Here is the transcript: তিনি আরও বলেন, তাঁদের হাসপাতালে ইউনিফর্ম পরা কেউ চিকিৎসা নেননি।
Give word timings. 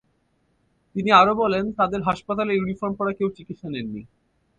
তিনি 0.95 1.09
আরও 1.11 1.33
বলেন, 1.35 1.63
তাঁদের 1.71 2.01
হাসপাতালে 2.01 2.51
ইউনিফর্ম 2.55 2.93
পরা 2.95 3.11
কেউ 3.13 3.29
চিকিৎসা 3.37 3.67
নেননি। 3.69 4.01